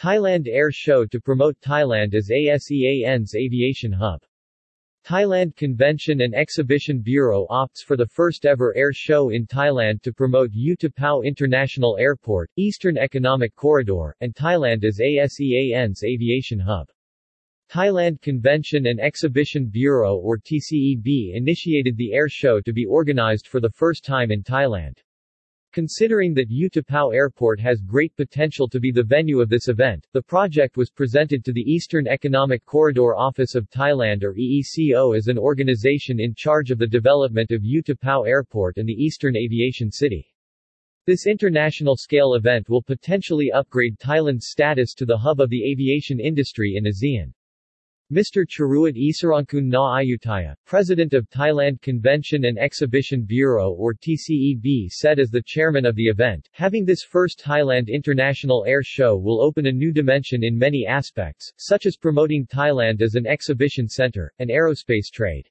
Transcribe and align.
Thailand 0.00 0.48
Air 0.48 0.72
Show 0.72 1.04
to 1.04 1.20
promote 1.20 1.60
Thailand 1.60 2.14
as 2.14 2.30
ASEAN's 2.30 3.34
aviation 3.34 3.92
hub. 3.92 4.22
Thailand 5.04 5.54
Convention 5.56 6.22
and 6.22 6.34
Exhibition 6.34 7.02
Bureau 7.02 7.46
opts 7.50 7.84
for 7.84 7.98
the 7.98 8.06
first 8.06 8.46
ever 8.46 8.74
air 8.74 8.94
show 8.94 9.28
in 9.28 9.46
Thailand 9.46 10.00
to 10.00 10.14
promote 10.14 10.52
U 10.54 10.74
Tapao 10.74 11.22
International 11.22 11.98
Airport, 11.98 12.50
Eastern 12.56 12.96
Economic 12.96 13.54
Corridor, 13.54 14.16
and 14.22 14.34
Thailand 14.34 14.84
as 14.84 15.00
ASEAN's 15.00 16.02
aviation 16.02 16.60
hub. 16.60 16.88
Thailand 17.70 18.22
Convention 18.22 18.86
and 18.86 19.00
Exhibition 19.00 19.68
Bureau 19.68 20.16
or 20.16 20.38
TCEB 20.38 21.34
initiated 21.34 21.98
the 21.98 22.14
air 22.14 22.30
show 22.30 22.58
to 22.62 22.72
be 22.72 22.86
organized 22.86 23.46
for 23.46 23.60
the 23.60 23.68
first 23.68 24.02
time 24.02 24.30
in 24.30 24.42
Thailand. 24.42 24.96
Considering 25.72 26.34
that 26.34 26.50
U 26.50 26.68
Tapao 26.68 27.14
Airport 27.14 27.60
has 27.60 27.80
great 27.80 28.16
potential 28.16 28.68
to 28.68 28.80
be 28.80 28.90
the 28.90 29.04
venue 29.04 29.40
of 29.40 29.48
this 29.48 29.68
event, 29.68 30.04
the 30.12 30.20
project 30.20 30.76
was 30.76 30.90
presented 30.90 31.44
to 31.44 31.52
the 31.52 31.60
Eastern 31.60 32.08
Economic 32.08 32.64
Corridor 32.64 33.14
Office 33.14 33.54
of 33.54 33.70
Thailand 33.70 34.24
or 34.24 34.34
EECO 34.34 35.16
as 35.16 35.28
an 35.28 35.38
organization 35.38 36.18
in 36.18 36.34
charge 36.34 36.72
of 36.72 36.78
the 36.78 36.88
development 36.88 37.52
of 37.52 37.64
U 37.64 37.84
Tapao 37.84 38.26
Airport 38.26 38.78
and 38.78 38.88
the 38.88 39.00
Eastern 39.00 39.36
Aviation 39.36 39.92
City. 39.92 40.26
This 41.06 41.28
international-scale 41.28 42.34
event 42.34 42.68
will 42.68 42.82
potentially 42.82 43.52
upgrade 43.52 43.96
Thailand's 43.98 44.48
status 44.48 44.92
to 44.94 45.06
the 45.06 45.18
hub 45.18 45.40
of 45.40 45.50
the 45.50 45.70
aviation 45.70 46.18
industry 46.18 46.74
in 46.76 46.86
ASEAN. 46.86 47.32
Mr. 48.12 48.44
Charuat 48.44 48.96
Isarankun 48.96 49.66
Na 49.66 50.00
Ayutthaya, 50.00 50.56
President 50.66 51.14
of 51.14 51.30
Thailand 51.30 51.80
Convention 51.80 52.46
and 52.46 52.58
Exhibition 52.58 53.22
Bureau 53.24 53.70
or 53.70 53.94
TCEB 53.94 54.88
said 54.88 55.20
as 55.20 55.30
the 55.30 55.44
chairman 55.46 55.86
of 55.86 55.94
the 55.94 56.08
event, 56.08 56.48
having 56.50 56.84
this 56.84 57.04
first 57.04 57.38
Thailand 57.38 57.86
International 57.86 58.64
Air 58.66 58.82
Show 58.82 59.16
will 59.16 59.40
open 59.40 59.66
a 59.66 59.72
new 59.72 59.92
dimension 59.92 60.42
in 60.42 60.58
many 60.58 60.84
aspects, 60.86 61.52
such 61.56 61.86
as 61.86 61.96
promoting 61.96 62.48
Thailand 62.48 63.00
as 63.00 63.14
an 63.14 63.28
exhibition 63.28 63.86
center, 63.86 64.32
and 64.40 64.50
aerospace 64.50 65.08
trade. 65.12 65.48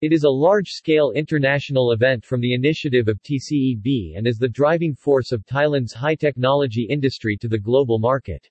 It 0.00 0.14
is 0.14 0.24
a 0.24 0.30
large-scale 0.30 1.12
international 1.14 1.92
event 1.92 2.24
from 2.24 2.40
the 2.40 2.54
initiative 2.54 3.06
of 3.06 3.22
TCEB 3.22 4.16
and 4.16 4.26
is 4.26 4.38
the 4.38 4.48
driving 4.48 4.94
force 4.94 5.30
of 5.30 5.44
Thailand's 5.44 5.92
high-technology 5.92 6.86
industry 6.88 7.36
to 7.36 7.48
the 7.48 7.60
global 7.60 7.98
market. 7.98 8.48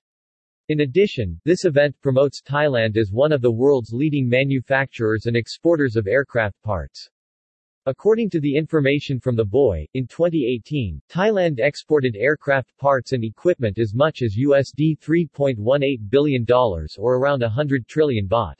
In 0.72 0.80
addition, 0.80 1.38
this 1.44 1.66
event 1.66 1.94
promotes 2.00 2.40
Thailand 2.40 2.96
as 2.96 3.12
one 3.12 3.30
of 3.30 3.42
the 3.42 3.52
world's 3.52 3.92
leading 3.92 4.26
manufacturers 4.26 5.26
and 5.26 5.36
exporters 5.36 5.96
of 5.96 6.06
aircraft 6.06 6.62
parts. 6.62 7.10
According 7.84 8.30
to 8.30 8.40
the 8.40 8.56
information 8.56 9.20
from 9.20 9.36
the 9.36 9.44
BOI, 9.44 9.86
in 9.92 10.06
2018, 10.06 10.98
Thailand 11.10 11.58
exported 11.58 12.16
aircraft 12.16 12.74
parts 12.78 13.12
and 13.12 13.22
equipment 13.22 13.78
as 13.78 13.92
much 13.94 14.22
as 14.22 14.38
USD 14.38 14.98
$3.18 14.98 16.08
billion 16.08 16.46
or 16.50 17.16
around 17.16 17.42
100 17.42 17.86
trillion 17.86 18.26
baht. 18.26 18.56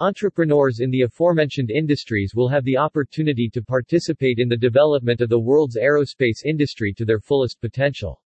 Entrepreneurs 0.00 0.80
in 0.80 0.90
the 0.90 1.00
aforementioned 1.00 1.70
industries 1.70 2.34
will 2.34 2.48
have 2.48 2.64
the 2.64 2.76
opportunity 2.76 3.48
to 3.48 3.62
participate 3.62 4.38
in 4.38 4.50
the 4.50 4.56
development 4.58 5.22
of 5.22 5.30
the 5.30 5.40
world's 5.40 5.78
aerospace 5.78 6.44
industry 6.44 6.92
to 6.92 7.06
their 7.06 7.20
fullest 7.20 7.58
potential. 7.62 8.20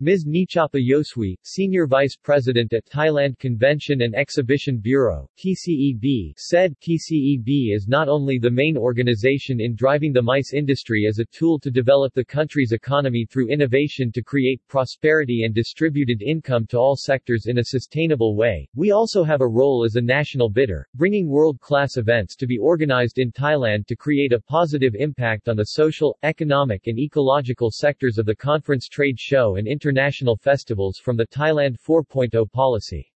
Ms. 0.00 0.26
Nichapa 0.26 0.80
Yosui, 0.84 1.36
Senior 1.44 1.86
Vice 1.86 2.16
President 2.20 2.72
at 2.72 2.84
Thailand 2.84 3.38
Convention 3.38 4.02
and 4.02 4.12
Exhibition 4.16 4.78
Bureau 4.78 5.30
TCEB, 5.38 6.34
said 6.36 6.74
TCEB 6.80 7.72
is 7.72 7.86
not 7.86 8.08
only 8.08 8.40
the 8.40 8.50
main 8.50 8.76
organization 8.76 9.60
in 9.60 9.76
driving 9.76 10.12
the 10.12 10.20
MICE 10.20 10.52
industry 10.52 11.06
as 11.08 11.20
a 11.20 11.24
tool 11.26 11.60
to 11.60 11.70
develop 11.70 12.12
the 12.12 12.24
country's 12.24 12.72
economy 12.72 13.24
through 13.24 13.46
innovation 13.46 14.10
to 14.10 14.20
create 14.20 14.60
prosperity 14.66 15.44
and 15.44 15.54
distributed 15.54 16.22
income 16.22 16.66
to 16.66 16.76
all 16.76 16.96
sectors 16.96 17.46
in 17.46 17.58
a 17.58 17.64
sustainable 17.64 18.34
way, 18.34 18.68
we 18.74 18.90
also 18.90 19.22
have 19.22 19.42
a 19.42 19.48
role 19.48 19.84
as 19.84 19.94
a 19.94 20.00
national 20.00 20.50
bidder, 20.50 20.88
bringing 20.96 21.28
world-class 21.28 21.98
events 21.98 22.34
to 22.34 22.48
be 22.48 22.58
organized 22.58 23.20
in 23.20 23.30
Thailand 23.30 23.86
to 23.86 23.94
create 23.94 24.32
a 24.32 24.40
positive 24.40 24.96
impact 24.96 25.48
on 25.48 25.56
the 25.56 25.66
social, 25.66 26.18
economic 26.24 26.88
and 26.88 26.98
ecological 26.98 27.70
sectors 27.70 28.18
of 28.18 28.26
the 28.26 28.34
conference 28.34 28.88
trade 28.88 29.20
show 29.20 29.54
and 29.54 29.68
international 29.84 30.34
festivals 30.34 30.96
from 30.96 31.14
the 31.14 31.26
Thailand 31.26 31.76
4.0 31.78 32.50
policy. 32.52 33.12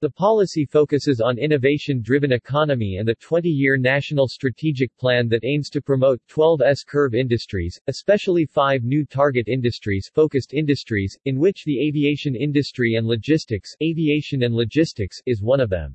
The 0.00 0.08
policy 0.08 0.64
focuses 0.64 1.20
on 1.20 1.36
innovation-driven 1.36 2.32
economy 2.32 2.96
and 2.96 3.06
the 3.06 3.16
20-year 3.16 3.76
national 3.76 4.26
strategic 4.28 4.96
plan 4.96 5.28
that 5.28 5.44
aims 5.44 5.68
to 5.68 5.82
promote 5.82 6.18
12 6.26 6.62
S-curve 6.62 7.14
industries, 7.14 7.78
especially 7.86 8.46
five 8.46 8.82
new 8.82 9.04
target 9.04 9.46
industries 9.46 10.10
focused 10.10 10.54
industries, 10.54 11.18
in 11.26 11.38
which 11.38 11.64
the 11.64 11.86
aviation 11.86 12.34
industry 12.34 12.94
and 12.94 13.06
logistics, 13.06 13.76
aviation 13.82 14.44
and 14.44 14.54
logistics 14.54 15.20
is 15.26 15.42
one 15.42 15.60
of 15.60 15.68
them. 15.68 15.94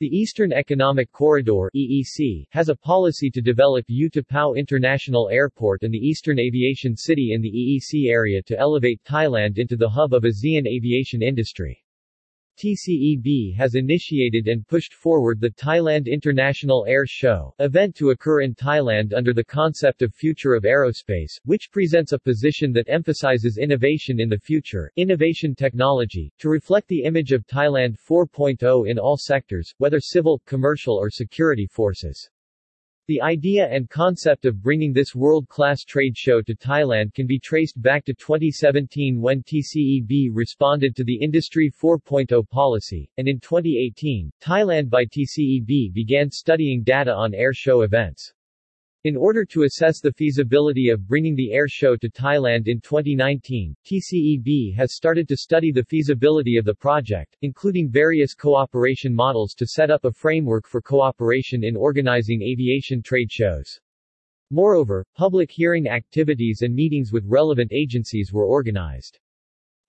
The 0.00 0.08
Eastern 0.08 0.52
Economic 0.52 1.12
Corridor 1.12 1.70
EEC, 1.72 2.46
has 2.50 2.68
a 2.68 2.74
policy 2.74 3.30
to 3.30 3.40
develop 3.40 3.84
U 3.86 4.10
Tapao 4.10 4.56
International 4.56 5.28
Airport 5.28 5.84
and 5.84 5.94
the 5.94 5.98
Eastern 5.98 6.40
Aviation 6.40 6.96
City 6.96 7.32
in 7.32 7.40
the 7.40 7.52
EEC 7.52 8.10
area 8.10 8.42
to 8.42 8.58
elevate 8.58 9.04
Thailand 9.04 9.58
into 9.58 9.76
the 9.76 9.88
hub 9.88 10.12
of 10.12 10.24
ASEAN 10.24 10.66
aviation 10.66 11.22
industry. 11.22 11.83
TCEB 12.56 13.56
has 13.56 13.74
initiated 13.74 14.46
and 14.46 14.66
pushed 14.66 14.94
forward 14.94 15.40
the 15.40 15.50
Thailand 15.50 16.06
International 16.06 16.86
Air 16.86 17.04
Show, 17.04 17.52
event 17.58 17.96
to 17.96 18.10
occur 18.10 18.42
in 18.42 18.54
Thailand 18.54 19.12
under 19.12 19.34
the 19.34 19.42
concept 19.42 20.02
of 20.02 20.14
Future 20.14 20.54
of 20.54 20.62
Aerospace, 20.62 21.40
which 21.44 21.70
presents 21.72 22.12
a 22.12 22.18
position 22.18 22.72
that 22.72 22.88
emphasizes 22.88 23.58
innovation 23.58 24.20
in 24.20 24.28
the 24.28 24.38
future, 24.38 24.92
innovation 24.96 25.54
technology, 25.54 26.32
to 26.38 26.48
reflect 26.48 26.86
the 26.88 27.02
image 27.02 27.32
of 27.32 27.46
Thailand 27.46 27.96
4.0 27.98 28.88
in 28.88 28.98
all 28.98 29.16
sectors, 29.16 29.74
whether 29.78 29.98
civil, 29.98 30.40
commercial 30.46 30.94
or 30.96 31.10
security 31.10 31.66
forces. 31.66 32.30
The 33.06 33.20
idea 33.20 33.68
and 33.68 33.90
concept 33.90 34.46
of 34.46 34.62
bringing 34.62 34.92
this 34.92 35.14
world-class 35.14 35.84
trade 35.84 36.16
show 36.16 36.40
to 36.40 36.54
Thailand 36.54 37.12
can 37.12 37.26
be 37.26 37.38
traced 37.38 37.82
back 37.82 38.04
to 38.06 38.14
2017 38.14 39.20
when 39.20 39.42
TCEB 39.42 40.30
responded 40.32 40.96
to 40.96 41.04
the 41.04 41.16
Industry 41.16 41.70
4.0 41.70 42.48
policy, 42.48 43.10
and 43.18 43.28
in 43.28 43.40
2018, 43.40 44.30
Thailand 44.40 44.90
by 44.90 45.04
TCEB 45.04 45.92
began 45.92 46.30
studying 46.30 46.82
data 46.82 47.12
on 47.14 47.34
air 47.34 47.52
show 47.52 47.82
events. 47.82 48.33
In 49.04 49.18
order 49.18 49.44
to 49.44 49.64
assess 49.64 50.00
the 50.00 50.14
feasibility 50.14 50.88
of 50.88 51.06
bringing 51.06 51.36
the 51.36 51.52
air 51.52 51.68
show 51.68 51.94
to 51.94 52.08
Thailand 52.08 52.68
in 52.68 52.80
2019, 52.80 53.76
TCEB 53.84 54.74
has 54.76 54.94
started 54.94 55.28
to 55.28 55.36
study 55.36 55.70
the 55.70 55.84
feasibility 55.84 56.56
of 56.56 56.64
the 56.64 56.72
project, 56.72 57.36
including 57.42 57.90
various 57.90 58.32
cooperation 58.32 59.14
models 59.14 59.52
to 59.58 59.66
set 59.66 59.90
up 59.90 60.06
a 60.06 60.10
framework 60.10 60.66
for 60.66 60.80
cooperation 60.80 61.64
in 61.64 61.76
organizing 61.76 62.40
aviation 62.40 63.02
trade 63.02 63.30
shows. 63.30 63.78
Moreover, 64.50 65.04
public 65.14 65.50
hearing 65.50 65.86
activities 65.86 66.62
and 66.62 66.74
meetings 66.74 67.12
with 67.12 67.26
relevant 67.26 67.72
agencies 67.74 68.32
were 68.32 68.46
organized. 68.46 69.18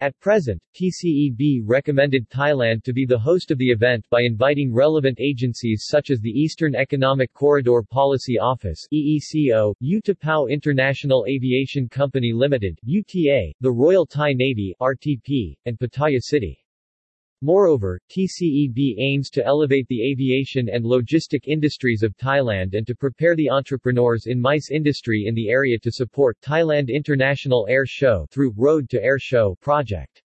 At 0.06 0.20
present, 0.20 0.62
TCEB 0.76 1.64
recommended 1.66 2.30
Thailand 2.30 2.84
to 2.84 2.94
be 2.94 3.08
the 3.08 3.18
host 3.18 3.50
of 3.50 3.58
the 3.58 3.72
event 3.72 4.06
by 4.12 4.22
inviting 4.22 4.72
relevant 4.72 5.20
agencies 5.20 5.86
such 5.88 6.12
as 6.12 6.20
the 6.20 6.30
Eastern 6.30 6.76
Economic 6.76 7.34
Corridor 7.34 7.82
Policy 7.82 8.38
Office 8.38 8.88
EECO, 8.94 9.74
U 9.80 10.02
Tapao 10.04 10.48
International 10.48 11.26
Aviation 11.28 11.90
Company 11.90 12.34
Limited 12.34 12.78
UTA, 12.84 13.52
the 13.62 13.72
Royal 13.72 14.06
Thai 14.06 14.34
Navy 14.34 14.76
RTP, 14.80 15.56
and 15.66 15.80
Pattaya 15.80 16.22
City. 16.22 16.64
Moreover, 17.46 18.02
TCEB 18.10 18.96
aims 18.98 19.30
to 19.30 19.46
elevate 19.46 19.88
the 19.88 20.02
aviation 20.02 20.68
and 20.68 20.84
logistic 20.84 21.42
industries 21.46 22.02
of 22.02 22.18
Thailand 22.18 22.74
and 22.74 22.88
to 22.88 22.96
prepare 22.96 23.36
the 23.36 23.52
entrepreneurs 23.52 24.26
in 24.26 24.42
MICE 24.42 24.72
industry 24.72 25.26
in 25.28 25.36
the 25.36 25.50
area 25.50 25.78
to 25.78 25.92
support 25.92 26.42
Thailand 26.42 26.90
International 26.90 27.68
Air 27.70 27.86
Show 27.86 28.26
through 28.32 28.56
Road 28.58 28.90
to 28.90 29.04
Air 29.04 29.20
Show 29.20 29.56
project. 29.62 30.24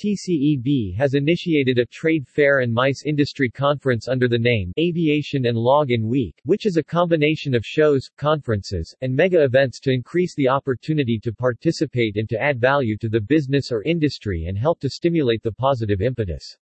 TCEB 0.00 0.96
has 0.96 1.12
initiated 1.12 1.78
a 1.78 1.84
trade 1.84 2.26
fair 2.26 2.60
and 2.60 2.72
MICE 2.72 3.02
industry 3.04 3.50
conference 3.50 4.08
under 4.08 4.28
the 4.28 4.38
name 4.38 4.72
Aviation 4.78 5.44
and 5.44 5.58
Log-in 5.58 6.08
Week, 6.08 6.40
which 6.44 6.64
is 6.64 6.78
a 6.78 6.82
combination 6.82 7.54
of 7.54 7.66
shows, 7.66 8.08
conferences, 8.16 8.96
and 9.02 9.14
mega 9.14 9.44
events 9.44 9.78
to 9.80 9.92
increase 9.92 10.34
the 10.36 10.48
opportunity 10.48 11.18
to 11.18 11.34
participate 11.34 12.16
and 12.16 12.30
to 12.30 12.40
add 12.40 12.58
value 12.58 12.96
to 12.96 13.10
the 13.10 13.20
business 13.20 13.70
or 13.70 13.82
industry 13.82 14.46
and 14.46 14.56
help 14.56 14.80
to 14.80 14.88
stimulate 14.88 15.42
the 15.42 15.52
positive 15.52 16.00
impetus. 16.00 16.56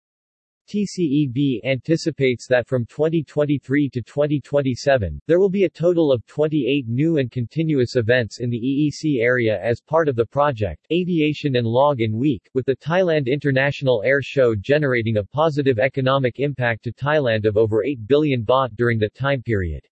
TCEB 0.67 1.63
anticipates 1.63 2.45
that 2.47 2.67
from 2.67 2.85
2023 2.87 3.89
to 3.89 4.01
2027, 4.01 5.21
there 5.25 5.39
will 5.39 5.49
be 5.49 5.63
a 5.63 5.69
total 5.69 6.11
of 6.11 6.25
28 6.25 6.89
new 6.89 7.19
and 7.19 7.31
continuous 7.31 7.95
events 7.95 8.41
in 8.41 8.49
the 8.49 8.59
EEC 8.59 9.21
area 9.21 9.61
as 9.63 9.79
part 9.79 10.09
of 10.09 10.17
the 10.17 10.25
project, 10.25 10.85
Aviation 10.91 11.55
and 11.55 11.65
Log-in 11.65 12.17
Week, 12.17 12.49
with 12.53 12.65
the 12.65 12.75
Thailand 12.75 13.27
International 13.27 14.03
Air 14.03 14.21
Show 14.21 14.55
generating 14.55 15.15
a 15.15 15.23
positive 15.23 15.79
economic 15.79 16.41
impact 16.41 16.83
to 16.83 16.91
Thailand 16.91 17.45
of 17.45 17.55
over 17.55 17.85
8 17.85 18.05
billion 18.05 18.43
baht 18.43 18.75
during 18.75 18.99
the 18.99 19.09
time 19.11 19.41
period. 19.41 19.87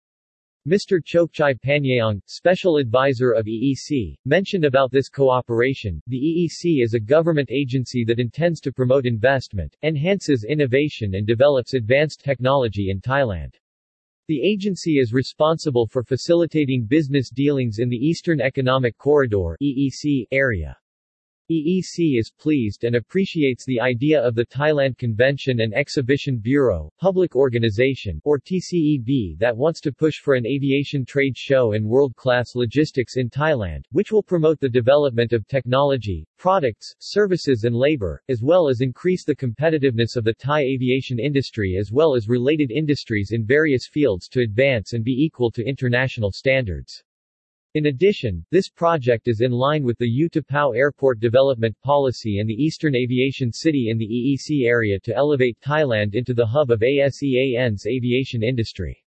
Mr. 0.68 1.00
Chokchai 1.02 1.58
Panyaong, 1.58 2.20
special 2.26 2.76
advisor 2.76 3.32
of 3.32 3.46
EEC, 3.46 4.14
mentioned 4.26 4.66
about 4.66 4.90
this 4.90 5.08
cooperation. 5.08 6.02
The 6.06 6.18
EEC 6.18 6.84
is 6.84 6.92
a 6.92 7.00
government 7.00 7.48
agency 7.50 8.04
that 8.04 8.20
intends 8.20 8.60
to 8.60 8.72
promote 8.72 9.06
investment, 9.06 9.74
enhances 9.82 10.44
innovation 10.44 11.14
and 11.14 11.26
develops 11.26 11.72
advanced 11.72 12.20
technology 12.22 12.90
in 12.90 13.00
Thailand. 13.00 13.54
The 14.28 14.42
agency 14.42 14.98
is 14.98 15.14
responsible 15.14 15.86
for 15.86 16.02
facilitating 16.02 16.84
business 16.84 17.30
dealings 17.30 17.78
in 17.78 17.88
the 17.88 17.96
Eastern 17.96 18.42
Economic 18.42 18.98
Corridor 18.98 19.56
EEC 19.62 20.26
area. 20.30 20.76
EEC 21.50 22.16
is 22.16 22.30
pleased 22.30 22.84
and 22.84 22.94
appreciates 22.94 23.64
the 23.64 23.80
idea 23.80 24.22
of 24.22 24.36
the 24.36 24.46
Thailand 24.46 24.96
Convention 24.98 25.62
and 25.62 25.74
Exhibition 25.74 26.38
Bureau, 26.38 26.92
public 27.00 27.34
organization, 27.34 28.20
or 28.22 28.38
TCEB 28.38 29.36
that 29.40 29.56
wants 29.56 29.80
to 29.80 29.90
push 29.90 30.20
for 30.20 30.34
an 30.34 30.46
aviation 30.46 31.04
trade 31.04 31.36
show 31.36 31.72
and 31.72 31.84
world-class 31.84 32.54
logistics 32.54 33.16
in 33.16 33.28
Thailand, 33.28 33.82
which 33.90 34.12
will 34.12 34.22
promote 34.22 34.60
the 34.60 34.68
development 34.68 35.32
of 35.32 35.44
technology, 35.48 36.24
products, 36.38 36.94
services 37.00 37.64
and 37.64 37.74
labor, 37.74 38.22
as 38.28 38.42
well 38.42 38.68
as 38.68 38.80
increase 38.80 39.24
the 39.24 39.34
competitiveness 39.34 40.14
of 40.14 40.22
the 40.22 40.34
Thai 40.34 40.60
aviation 40.60 41.18
industry 41.18 41.76
as 41.76 41.90
well 41.90 42.14
as 42.14 42.28
related 42.28 42.70
industries 42.70 43.32
in 43.32 43.44
various 43.44 43.88
fields 43.88 44.28
to 44.28 44.42
advance 44.42 44.92
and 44.92 45.02
be 45.02 45.24
equal 45.24 45.50
to 45.50 45.66
international 45.66 46.30
standards. 46.30 47.02
In 47.74 47.86
addition, 47.86 48.44
this 48.50 48.68
project 48.68 49.28
is 49.28 49.42
in 49.42 49.52
line 49.52 49.84
with 49.84 49.96
the 49.98 50.08
U-Tapao 50.08 50.76
Airport 50.76 51.20
Development 51.20 51.80
Policy 51.82 52.40
and 52.40 52.50
the 52.50 52.60
Eastern 52.60 52.96
Aviation 52.96 53.52
City 53.52 53.90
in 53.90 53.96
the 53.96 54.08
EEC 54.08 54.66
area 54.66 54.98
to 54.98 55.14
elevate 55.14 55.56
Thailand 55.60 56.16
into 56.16 56.34
the 56.34 56.44
hub 56.44 56.72
of 56.72 56.80
ASEAN's 56.80 57.86
aviation 57.86 58.42
industry. 58.42 59.04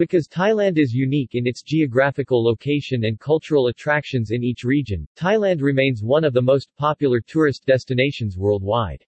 Because 0.00 0.26
Thailand 0.26 0.78
is 0.78 0.92
unique 0.92 1.36
in 1.36 1.46
its 1.46 1.62
geographical 1.62 2.42
location 2.42 3.04
and 3.04 3.20
cultural 3.20 3.68
attractions 3.68 4.32
in 4.32 4.42
each 4.42 4.64
region, 4.64 5.06
Thailand 5.16 5.62
remains 5.62 6.02
one 6.02 6.24
of 6.24 6.32
the 6.32 6.42
most 6.42 6.74
popular 6.76 7.20
tourist 7.20 7.66
destinations 7.66 8.36
worldwide. 8.36 9.04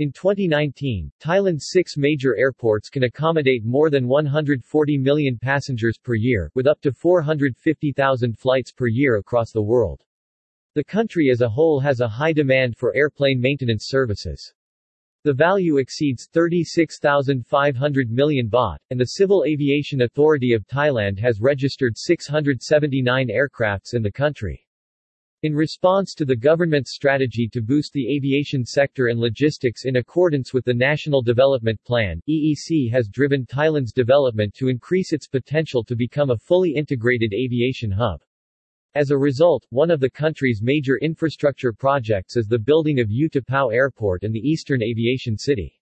In 0.00 0.12
2019, 0.12 1.12
Thailand's 1.20 1.68
six 1.72 1.98
major 1.98 2.34
airports 2.34 2.88
can 2.88 3.02
accommodate 3.02 3.66
more 3.66 3.90
than 3.90 4.08
140 4.08 4.96
million 4.96 5.38
passengers 5.38 5.98
per 6.02 6.14
year, 6.14 6.50
with 6.54 6.66
up 6.66 6.80
to 6.80 6.90
450,000 6.90 8.38
flights 8.38 8.72
per 8.72 8.86
year 8.86 9.16
across 9.16 9.52
the 9.52 9.60
world. 9.60 10.02
The 10.74 10.84
country 10.84 11.28
as 11.30 11.42
a 11.42 11.48
whole 11.50 11.80
has 11.80 12.00
a 12.00 12.08
high 12.08 12.32
demand 12.32 12.78
for 12.78 12.96
airplane 12.96 13.42
maintenance 13.42 13.88
services. 13.88 14.54
The 15.24 15.34
value 15.34 15.76
exceeds 15.76 16.30
36,500 16.32 18.10
million 18.10 18.48
baht, 18.48 18.78
and 18.88 18.98
the 18.98 19.04
Civil 19.04 19.44
Aviation 19.44 20.00
Authority 20.00 20.54
of 20.54 20.66
Thailand 20.66 21.18
has 21.18 21.42
registered 21.42 21.98
679 21.98 23.28
aircrafts 23.28 23.92
in 23.92 24.02
the 24.02 24.10
country. 24.10 24.66
In 25.42 25.54
response 25.54 26.12
to 26.16 26.26
the 26.26 26.36
government's 26.36 26.90
strategy 26.90 27.48
to 27.48 27.62
boost 27.62 27.94
the 27.94 28.14
aviation 28.14 28.62
sector 28.62 29.06
and 29.06 29.18
logistics 29.18 29.86
in 29.86 29.96
accordance 29.96 30.52
with 30.52 30.66
the 30.66 30.74
National 30.74 31.22
Development 31.22 31.82
Plan, 31.82 32.20
EEC 32.28 32.90
has 32.90 33.08
driven 33.08 33.46
Thailand's 33.46 33.94
development 33.94 34.52
to 34.56 34.68
increase 34.68 35.14
its 35.14 35.26
potential 35.26 35.82
to 35.84 35.96
become 35.96 36.28
a 36.28 36.36
fully 36.36 36.72
integrated 36.72 37.32
aviation 37.32 37.90
hub. 37.90 38.20
As 38.94 39.10
a 39.10 39.16
result, 39.16 39.64
one 39.70 39.90
of 39.90 39.98
the 39.98 40.10
country's 40.10 40.60
major 40.60 40.98
infrastructure 40.98 41.72
projects 41.72 42.36
is 42.36 42.46
the 42.46 42.58
building 42.58 43.00
of 43.00 43.10
U-Tapao 43.10 43.72
Airport 43.72 44.24
and 44.24 44.34
the 44.34 44.46
Eastern 44.46 44.82
Aviation 44.82 45.38
City. 45.38 45.79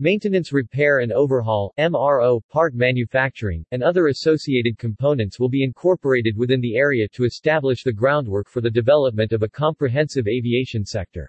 Maintenance 0.00 0.52
repair 0.52 1.00
and 1.00 1.10
overhaul, 1.10 1.74
MRO, 1.76 2.40
part 2.50 2.72
manufacturing, 2.72 3.66
and 3.72 3.82
other 3.82 4.06
associated 4.06 4.78
components 4.78 5.40
will 5.40 5.48
be 5.48 5.64
incorporated 5.64 6.36
within 6.36 6.60
the 6.60 6.76
area 6.76 7.08
to 7.08 7.24
establish 7.24 7.82
the 7.82 7.92
groundwork 7.92 8.48
for 8.48 8.60
the 8.60 8.70
development 8.70 9.32
of 9.32 9.42
a 9.42 9.48
comprehensive 9.48 10.28
aviation 10.28 10.84
sector. 10.84 11.28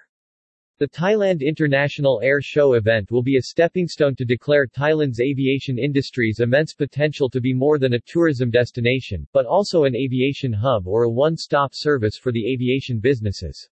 The 0.78 0.88
Thailand 0.88 1.42
International 1.42 2.22
Air 2.24 2.42
Show 2.42 2.74
event 2.74 3.10
will 3.10 3.24
be 3.24 3.38
a 3.38 3.42
stepping 3.42 3.88
stone 3.88 4.16
to 4.18 4.24
declare 4.24 4.68
Thailand's 4.68 5.20
aviation 5.20 5.80
industry's 5.80 6.40
immense 6.40 6.76
potential 6.76 7.28
to 7.32 7.42
be 7.42 7.56
more 7.56 7.80
than 7.80 7.96
a 7.96 8.02
tourism 8.02 8.52
destination, 8.52 9.28
but 9.34 9.48
also 9.48 9.86
an 9.86 9.96
aviation 9.96 10.54
hub 10.54 10.86
or 10.86 11.06
a 11.06 11.12
one-stop 11.12 11.72
service 11.74 12.18
for 12.18 12.32
the 12.32 12.54
aviation 12.54 13.00
businesses. 13.00 13.68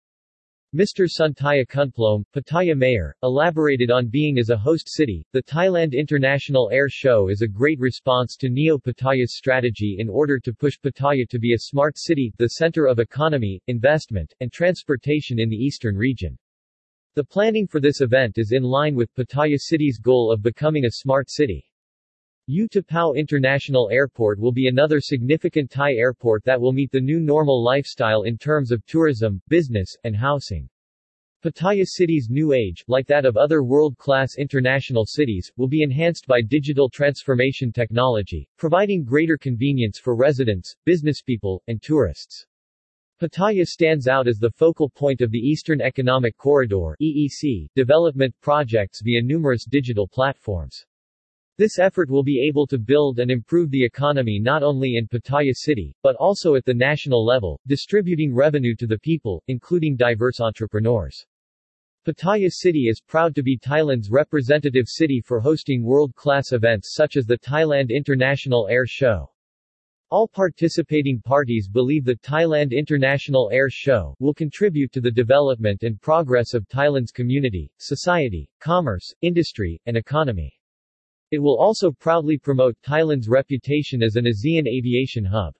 Mr. 0.76 1.08
Suntaya 1.08 1.64
Kunplom, 1.66 2.22
Pattaya 2.34 2.76
mayor, 2.76 3.16
elaborated 3.22 3.90
on 3.90 4.08
being 4.08 4.38
as 4.38 4.50
a 4.50 4.58
host 4.58 4.90
city. 4.92 5.26
The 5.32 5.42
Thailand 5.42 5.94
International 5.94 6.68
Air 6.70 6.90
Show 6.90 7.30
is 7.30 7.40
a 7.40 7.48
great 7.48 7.80
response 7.80 8.36
to 8.36 8.50
Neo 8.50 8.76
Pattaya's 8.76 9.38
strategy 9.38 9.96
in 10.00 10.10
order 10.10 10.38
to 10.38 10.52
push 10.52 10.78
Pattaya 10.78 11.26
to 11.30 11.38
be 11.38 11.54
a 11.54 11.60
smart 11.60 11.96
city, 11.96 12.30
the 12.36 12.48
center 12.48 12.84
of 12.84 12.98
economy, 12.98 13.58
investment, 13.68 14.34
and 14.40 14.52
transportation 14.52 15.38
in 15.38 15.48
the 15.48 15.56
eastern 15.56 15.96
region. 15.96 16.36
The 17.14 17.24
planning 17.24 17.66
for 17.66 17.80
this 17.80 18.02
event 18.02 18.36
is 18.36 18.52
in 18.52 18.62
line 18.62 18.94
with 18.94 19.14
Pattaya 19.14 19.56
City's 19.58 19.98
goal 19.98 20.30
of 20.30 20.42
becoming 20.42 20.84
a 20.84 20.90
smart 20.90 21.30
city. 21.30 21.66
U-Tapao 22.48 23.16
International 23.16 23.90
Airport 23.90 24.38
will 24.38 24.52
be 24.52 24.68
another 24.68 25.00
significant 25.00 25.68
Thai 25.68 25.94
airport 25.94 26.44
that 26.44 26.60
will 26.60 26.72
meet 26.72 26.92
the 26.92 27.00
new 27.00 27.18
normal 27.18 27.60
lifestyle 27.60 28.22
in 28.22 28.38
terms 28.38 28.70
of 28.70 28.86
tourism, 28.86 29.42
business, 29.48 29.96
and 30.04 30.14
housing. 30.14 30.68
Pattaya 31.42 31.84
City's 31.84 32.28
new 32.30 32.52
age, 32.52 32.84
like 32.86 33.08
that 33.08 33.24
of 33.26 33.36
other 33.36 33.64
world-class 33.64 34.36
international 34.38 35.04
cities, 35.06 35.50
will 35.56 35.66
be 35.66 35.82
enhanced 35.82 36.28
by 36.28 36.40
digital 36.40 36.88
transformation 36.88 37.72
technology, 37.72 38.48
providing 38.58 39.02
greater 39.02 39.36
convenience 39.36 39.98
for 39.98 40.14
residents, 40.14 40.76
businesspeople, 40.88 41.58
and 41.66 41.82
tourists. 41.82 42.46
Pattaya 43.20 43.66
stands 43.66 44.06
out 44.06 44.28
as 44.28 44.38
the 44.38 44.52
focal 44.52 44.88
point 44.88 45.20
of 45.20 45.32
the 45.32 45.38
Eastern 45.38 45.80
Economic 45.80 46.36
Corridor 46.36 46.96
EEC, 47.02 47.66
development 47.74 48.34
projects 48.40 49.02
via 49.02 49.20
numerous 49.20 49.64
digital 49.64 50.06
platforms. 50.06 50.86
This 51.58 51.78
effort 51.78 52.10
will 52.10 52.22
be 52.22 52.46
able 52.46 52.66
to 52.66 52.76
build 52.76 53.18
and 53.18 53.30
improve 53.30 53.70
the 53.70 53.82
economy 53.82 54.38
not 54.38 54.62
only 54.62 54.96
in 54.96 55.08
Pattaya 55.08 55.54
City, 55.54 55.96
but 56.02 56.14
also 56.16 56.54
at 56.54 56.66
the 56.66 56.74
national 56.74 57.24
level, 57.24 57.58
distributing 57.66 58.34
revenue 58.34 58.76
to 58.76 58.86
the 58.86 58.98
people, 58.98 59.42
including 59.48 59.96
diverse 59.96 60.38
entrepreneurs. 60.38 61.24
Pattaya 62.06 62.50
City 62.50 62.88
is 62.88 63.00
proud 63.00 63.34
to 63.34 63.42
be 63.42 63.56
Thailand's 63.56 64.10
representative 64.10 64.86
city 64.86 65.22
for 65.24 65.40
hosting 65.40 65.82
world-class 65.82 66.52
events 66.52 66.92
such 66.94 67.16
as 67.16 67.24
the 67.24 67.38
Thailand 67.38 67.88
International 67.88 68.68
Air 68.68 68.84
Show. 68.86 69.30
All 70.10 70.28
participating 70.28 71.22
parties 71.22 71.68
believe 71.68 72.04
the 72.04 72.16
Thailand 72.16 72.72
International 72.72 73.48
Air 73.50 73.70
Show 73.70 74.14
will 74.20 74.34
contribute 74.34 74.92
to 74.92 75.00
the 75.00 75.10
development 75.10 75.84
and 75.84 75.98
progress 76.02 76.52
of 76.52 76.68
Thailand's 76.68 77.12
community, 77.12 77.72
society, 77.78 78.48
commerce, 78.60 79.14
industry, 79.22 79.80
and 79.86 79.96
economy. 79.96 80.52
It 81.30 81.40
will 81.40 81.58
also 81.58 81.90
proudly 81.90 82.38
promote 82.38 82.76
Thailand's 82.82 83.28
reputation 83.28 84.02
as 84.02 84.16
an 84.16 84.26
ASEAN 84.26 84.68
aviation 84.68 85.24
hub. 85.24 85.54